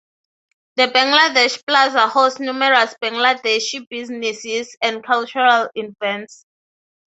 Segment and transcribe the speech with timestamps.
[0.77, 6.43] The Bangladesh Plaza hosts numerous Bangladeshi businesses and cultural events.